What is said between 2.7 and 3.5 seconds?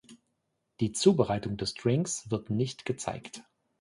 gezeigt.